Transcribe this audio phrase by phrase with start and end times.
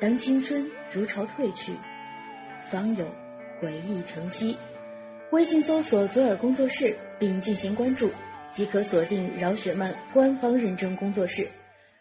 [0.00, 1.72] 当青春如潮退去，
[2.70, 3.06] 方有
[3.60, 4.56] 回忆成昔。
[5.30, 8.10] 微信搜索“左耳工作室”并进行关注，
[8.52, 11.48] 即可锁定饶雪漫官方认证工作室，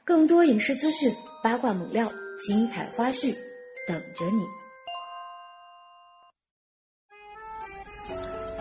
[0.03, 2.11] 更多影视资讯、八卦猛料、
[2.45, 3.33] 精彩花絮
[3.87, 4.43] 等着你。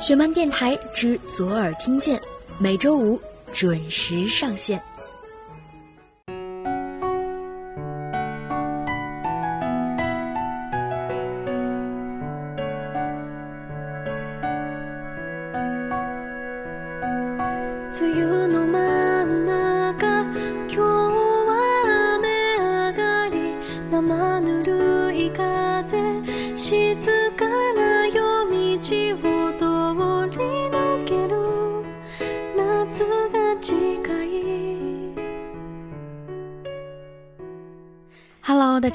[0.00, 2.20] 雪漫电台之左耳听见，
[2.58, 3.20] 每周五
[3.52, 4.80] 准时上线。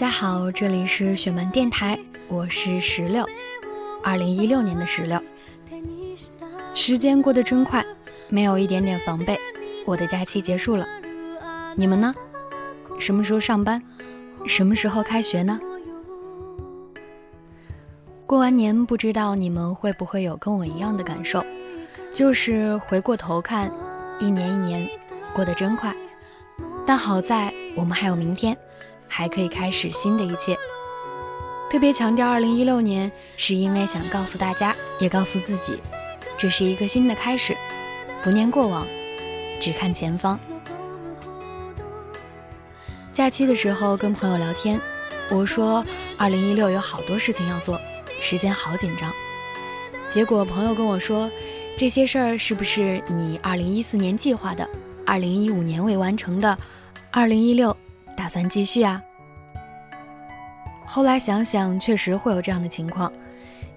[0.07, 3.25] 家好，这里是雪门电台，我是石榴，
[4.01, 5.21] 二零一六年的石榴。
[6.73, 7.85] 时间过得真快，
[8.29, 9.37] 没有一点点防备，
[9.85, 10.87] 我的假期结束了。
[11.75, 12.15] 你们呢？
[12.97, 13.83] 什么时候上班？
[14.47, 15.59] 什么时候开学呢？
[18.25, 21.45] 过完年，不知道你们会不会有跟我一样的感受，
[22.13, 23.69] 就是回过头看，
[24.21, 24.89] 一年一年
[25.35, 25.93] 过得真快。
[26.87, 28.57] 但好在我们还有明天。
[29.09, 30.57] 还可以开始新的一切。
[31.69, 35.79] 特别强调二零一六年，是因为想告诉大家，也告诉自己，
[36.37, 37.55] 这是一个新的开始，
[38.23, 38.85] 不念过往，
[39.61, 40.37] 只看前方。
[43.13, 44.81] 假期的时候跟朋友聊天，
[45.29, 45.85] 我说
[46.17, 47.79] 二零一六有好多事情要做，
[48.19, 49.13] 时间好紧张。
[50.09, 51.29] 结果朋友跟我说，
[51.77, 54.67] 这些事儿是不是你二零一四年计划的，
[55.05, 56.57] 二零一五年未完成的，
[57.11, 57.75] 二零一六？
[58.15, 59.01] 打算继续啊。
[60.85, 63.11] 后来想想，确实会有这样的情况，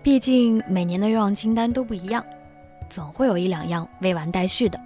[0.03, 2.25] 毕竟每年的愿望清单都不一样，
[2.89, 4.79] 总会有一两样未完待续的。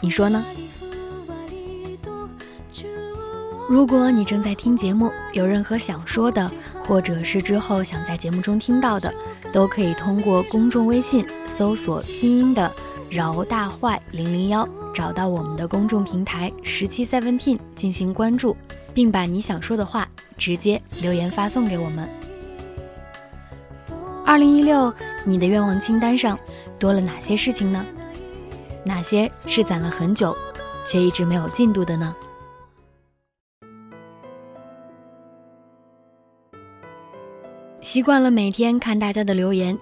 [0.00, 0.44] 你说呢？
[3.68, 6.50] 如果你正在听节目，有任何想说的，
[6.84, 9.14] 或者是之后想在节目中听到的，
[9.52, 12.72] 都可以通过公众微信搜索拼音的
[13.10, 14.66] “饶大坏零零幺”。
[14.92, 18.56] 找到我们的公众平台十七 seventeen 进行关注，
[18.92, 20.06] 并把你想说的话
[20.36, 22.10] 直接留言发送给我们。
[24.26, 24.92] 二零一六，
[25.24, 26.38] 你的愿望清单上
[26.78, 27.86] 多了哪些事情呢？
[28.84, 30.36] 哪些是攒了很久
[30.86, 32.14] 却一直没有进度的呢？
[37.80, 39.78] 习惯了每天看大家的留言，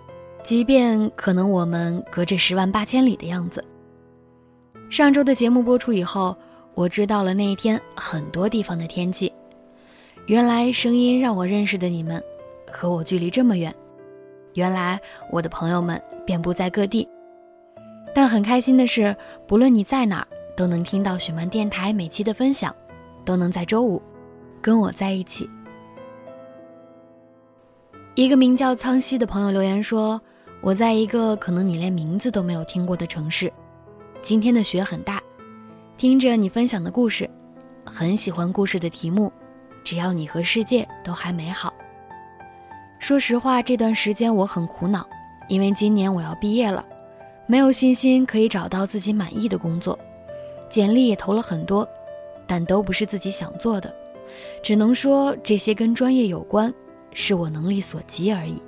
[0.48, 3.62] 即便可能我们隔着十万八千里的样子。
[4.88, 6.34] 上周的节目播出以后，
[6.72, 9.30] 我知道了那一天很多地方的天气。
[10.24, 12.24] 原来声音让我认识的你们，
[12.72, 13.74] 和我距离这么远。
[14.54, 14.98] 原来
[15.30, 17.06] 我的朋友们遍布在各地。
[18.14, 19.14] 但很开心的是，
[19.46, 22.74] 不论你在哪儿，都能听到雪漫电台每期的分享，
[23.22, 24.00] 都能在周五
[24.62, 25.46] 跟我在一起。
[28.14, 30.18] 一个名叫苍溪的朋友留言说
[30.60, 33.52] ：“我在一个可能你连名字都没有听过的城市。”
[34.20, 35.22] 今天的雪很大，
[35.96, 37.30] 听着你分享的故事，
[37.84, 39.32] 很喜欢故事的题目。
[39.84, 41.72] 只要你和世界都还美好。
[42.98, 45.08] 说实话，这段时间我很苦恼，
[45.48, 46.84] 因为今年我要毕业了，
[47.46, 49.98] 没有信心可以找到自己满意的工作，
[50.68, 51.88] 简历也投了很多，
[52.46, 53.94] 但都不是自己想做的。
[54.62, 56.74] 只能说这些跟专业有关，
[57.14, 58.60] 是我能力所及而已。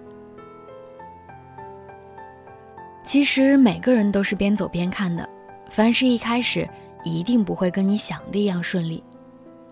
[3.10, 5.28] 其实每个人都是边走边看的。
[5.68, 6.68] 凡事一开始
[7.02, 9.02] 一定不会跟你想的一样顺利。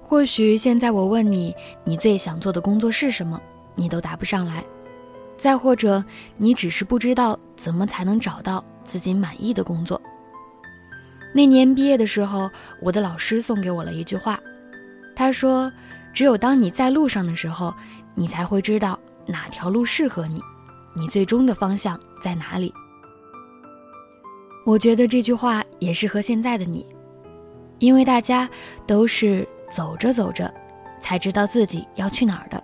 [0.03, 1.55] 或许现在我问你，
[1.85, 3.41] 你最想做的工作是什么，
[3.77, 4.65] 你都答不上来。
[5.37, 6.05] 再或者，
[6.37, 10.03] 你只是不知道怎么才能找到自己满意的工作。
[11.33, 12.51] 那年毕业的时候，
[12.83, 14.41] 我的老师送给我了一句话，
[15.15, 15.73] 他说
[16.13, 17.73] ：“只有当你在路上的时候，
[18.17, 20.43] 你才会知道哪条路适合你，
[20.93, 22.75] 你最终的方向在哪里。”
[24.69, 26.85] 我觉得这句话也适合现在的你，
[27.79, 28.47] 因为大家
[28.87, 30.53] 都是走着走着，
[31.01, 32.63] 才知道自己要去哪儿的，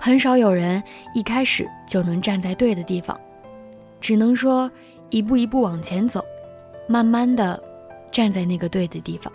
[0.00, 0.82] 很少有人
[1.14, 3.16] 一开始就能站在对的地方，
[4.00, 4.68] 只能说
[5.10, 6.20] 一步一步往前走，
[6.88, 7.62] 慢慢的
[8.10, 9.32] 站在那个对的地方。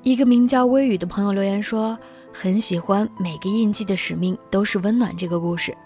[0.00, 1.98] 一个名叫微雨的朋友留言说，
[2.32, 5.76] 很喜欢每个印记的使命都是温暖这个故事。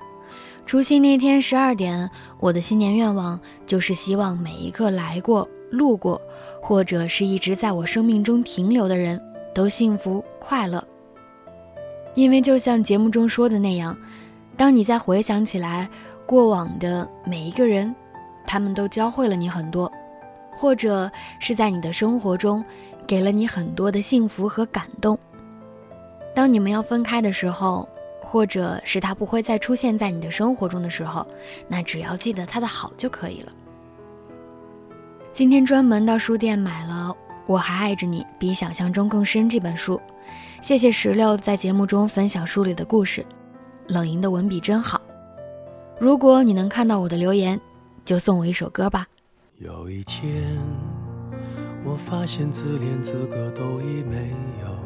[0.67, 2.11] 除夕那天十二点，
[2.41, 6.21] 我的新年愿望就是希望每一个来过、路过，
[6.61, 9.23] 或者是一直在我生命中停留的人，
[9.55, 10.85] 都幸福快乐。
[12.15, 13.97] 因为就像节目中说的那样，
[14.57, 15.89] 当你再回想起来
[16.27, 17.95] 过往的每一个人，
[18.45, 19.91] 他们都教会了你很多，
[20.57, 21.09] 或者
[21.39, 22.65] 是在你的生活中
[23.07, 25.17] 给了你很多的幸福和感动。
[26.35, 27.89] 当你们要分开的时候，
[28.37, 31.27] 或者是他不会再出现在你的生活中的时候，
[31.69, 33.53] 那只要记得他的好就可以了。
[35.33, 37.09] 今天专门到书店买了
[37.47, 39.99] 《我还爱着你比想象中更深》这本书，
[40.61, 43.25] 谢谢石榴在节目中分享书里的故事，
[43.87, 45.01] 冷莹的文笔真好。
[45.99, 47.59] 如果你能看到我的留言，
[48.05, 49.07] 就送我一首歌吧。
[49.61, 50.61] 有一天，
[51.87, 54.31] 我发现自怜资格都已没
[54.61, 54.86] 有。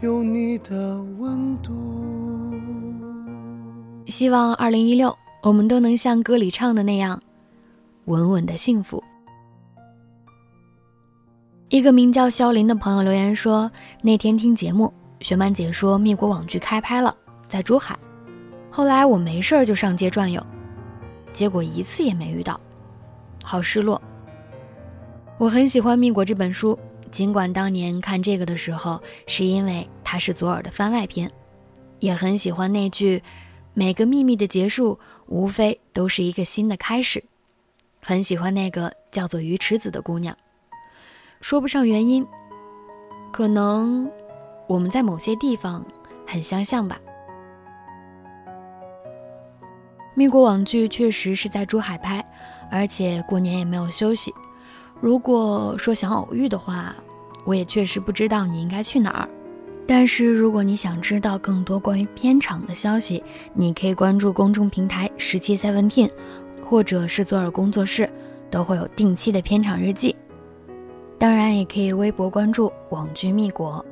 [0.00, 1.72] 有你的温度。
[4.06, 7.18] 希望二零一六，我们都能像歌里唱的那样，
[8.04, 9.02] 稳稳的幸福。
[11.70, 13.70] 一个名叫肖林的朋友留言说，
[14.02, 17.16] 那天听节目，雪曼姐说蜜国网剧开拍了，
[17.48, 17.98] 在珠海。
[18.70, 20.44] 后来我没事儿就上街转悠，
[21.32, 22.60] 结果一次也没遇到，
[23.42, 24.00] 好失落。
[25.38, 26.78] 我很喜欢《蜜国》这本书。
[27.16, 31.30] 尽管当年看这个的时候，是因为它是左耳的番外篇，
[31.98, 33.22] 也很喜欢那句
[33.72, 37.24] “每个秘密的结束，无非都是一个新的开始”。
[38.04, 40.36] 很喜欢那个叫做鱼池子的姑娘，
[41.40, 42.22] 说不上原因，
[43.32, 44.10] 可能
[44.66, 45.82] 我们在某些地方
[46.26, 47.00] 很相像吧。
[50.14, 52.22] 蜜国网剧确实是在珠海拍，
[52.70, 54.34] 而且过年也没有休息。
[55.00, 56.94] 如果说想偶遇的话，
[57.46, 59.28] 我也确实不知道你应该去哪儿。
[59.86, 63.22] 但是如果你想知道更多关于片场的消息，
[63.54, 66.10] 你可以关注公众平台十七 Seventeen，
[66.68, 68.10] 或者是左耳工作室，
[68.50, 70.14] 都会有定期的片场日记。
[71.18, 73.82] 当然，也可以微博关注网剧蜜国。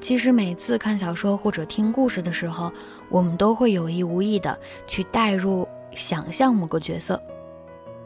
[0.00, 2.70] 其实每次看小说或者听故事的时候，
[3.08, 4.56] 我们都会有意无意的
[4.86, 7.20] 去代入、想象某个角色。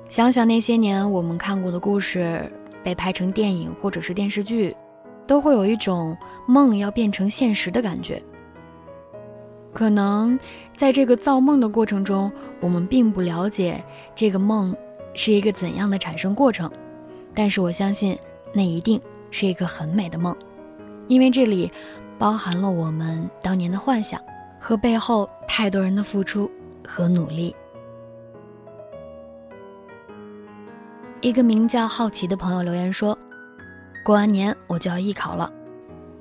[0.09, 2.51] 想想那些年我们看过的故事
[2.89, 4.75] 被拍成电影或者是电视剧，
[5.27, 8.23] 都会有一种梦要变成现实的感觉。
[9.75, 10.39] 可能
[10.75, 14.75] 在这个造梦的过程中，我们并不了解这个梦
[15.13, 16.71] 是一个怎样的产生过程，
[17.35, 18.19] 但是我相信
[18.55, 18.99] 那一定
[19.31, 20.35] 是一个很美的梦，
[21.09, 21.71] 因为这里
[22.19, 24.19] 包含了我们当年的幻想
[24.59, 26.51] 和背后太多人的付出
[26.87, 27.55] 和努力。
[31.21, 33.19] 一个名叫好奇的朋友留言说
[34.07, 35.53] ：“过完年我就要艺考了，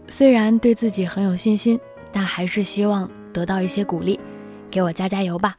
[0.08, 1.80] 虽然对自己很有信心，
[2.12, 4.20] 但还是希望得到一些鼓励，
[4.72, 5.56] 给我加加油吧。”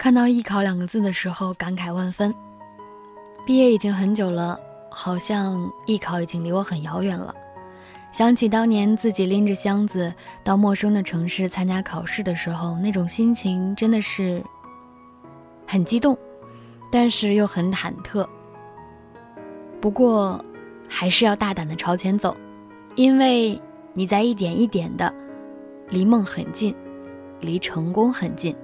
[0.00, 2.34] 看到“艺考”两个字的时候，感慨万分。
[3.46, 4.58] 毕业已经很久了，
[4.90, 7.32] 好像艺考已经离我很遥远了。
[8.10, 14.42] 想起当年自己拎着箱子到陌生的城市参加考试的时候，那种心情真的是
[15.68, 16.18] 很激动。
[16.90, 18.26] 但是又很忐忑。
[19.80, 20.44] 不过，
[20.88, 22.36] 还是要大胆的朝前走，
[22.96, 23.60] 因为
[23.94, 25.14] 你在一点一点的
[25.88, 26.74] 离梦很近，
[27.40, 28.54] 离成功很近。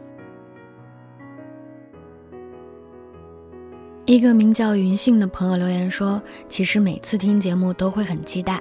[4.05, 8.61] 一个名叫云信的朋友留言说：“其实每次听节目都会很期待，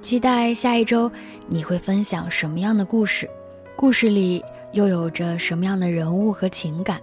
[0.00, 1.08] 期待下一周
[1.46, 3.30] 你会分享什么样的故事，
[3.76, 4.42] 故事里
[4.72, 7.00] 又有着什么样的人物和情感。”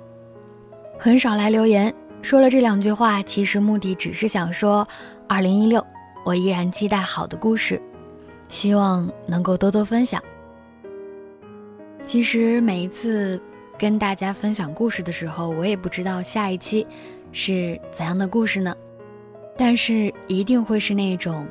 [1.02, 4.86] 很少来留言，说了这两句话，其实目的只是想说，
[5.30, 5.82] 二零一六，
[6.26, 7.82] 我依然期待好的故事，
[8.50, 10.22] 希望能够多多分享。
[12.06, 13.42] 其实每一次
[13.78, 16.86] 跟大家分享故事的时候，我也不知道下一期
[17.32, 18.76] 是怎样的故事呢，
[19.56, 21.48] 但是一定会是那种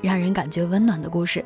[0.00, 1.44] 让人感觉温暖的故事。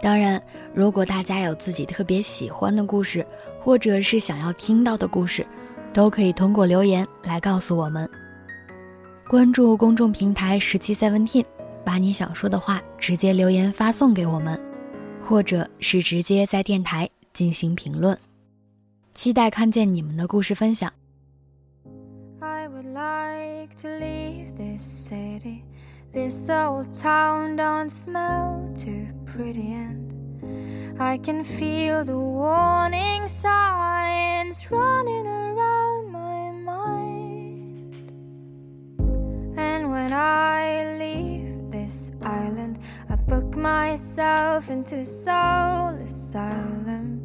[0.00, 0.40] 当然，
[0.72, 3.26] 如果大家有自己特别喜欢的故事，
[3.60, 5.46] 或者是想要听到的故事，
[5.92, 8.08] 都可以通过留言来告诉我们。
[9.28, 11.44] 关注公众平台十七 seventeen，
[11.84, 14.58] 把你想说的话直接留言发送给我们，
[15.24, 18.16] 或者是直接在电台进行评论。
[19.14, 20.92] 期待看见你们的故事分享。
[22.38, 25.62] I would like to leave this city.
[26.12, 35.25] This old town don't smell too pretty, and I can feel the warning signs running
[35.25, 37.95] around my mind.
[39.57, 47.21] And when I leave this island, I book myself into a soul asylum.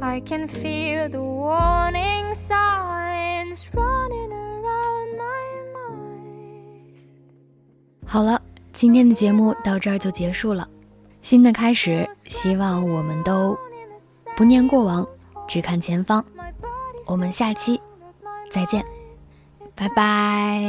[0.00, 6.96] I can feel the warning signs running around my mind.
[8.04, 8.42] 好了，
[8.72, 10.68] 今天的节目到这儿就结束了。
[11.27, 13.57] 新的开始，希望我们都
[14.37, 15.05] 不念过往，
[15.45, 16.23] 只看前方。
[17.05, 17.81] 我们下期
[18.49, 18.81] 再见，
[19.75, 20.63] 拜拜。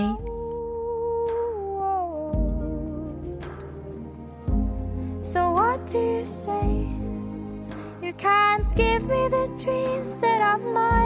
[5.22, 6.50] So what do you say?
[8.02, 10.97] You can't give me the dreams that are mine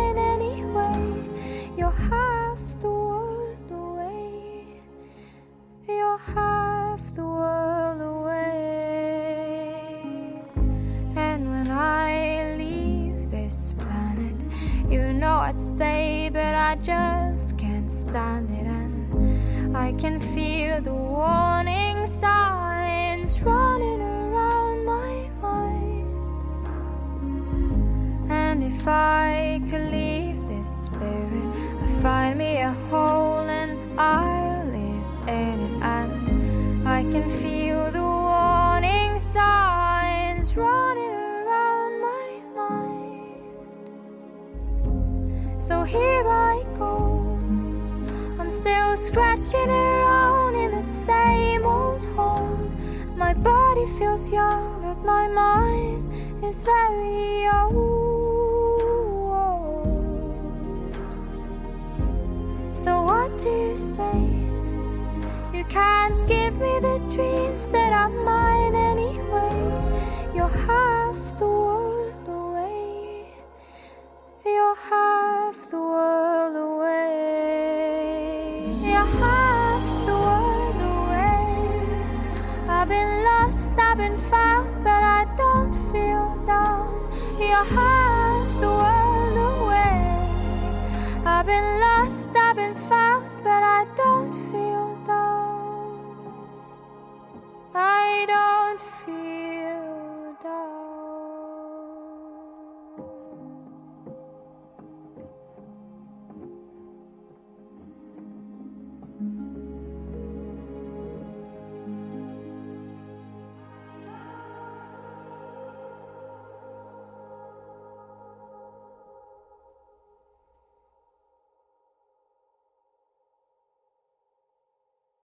[28.82, 35.60] if I could leave this spirit, I'd find me a hole and I'll live in
[35.60, 35.82] it.
[35.84, 43.44] And I can feel the warning signs running around my mind.
[45.62, 47.38] So here I go.
[48.40, 52.58] I'm still scratching around in the same old hole.
[53.14, 56.10] My body feels young, but my mind
[56.42, 58.01] is very old.
[62.82, 64.18] So what do you say?
[65.56, 70.34] You can't give me the dreams that are mine anyway.
[70.34, 73.36] You're half the world away.
[74.44, 77.94] You're half the world away.
[78.82, 81.86] You're half the world away.
[82.68, 86.88] I've been lost, I've been found, but I don't feel down.
[87.38, 88.21] You're half